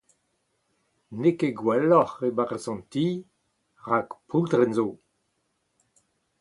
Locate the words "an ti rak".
2.71-4.09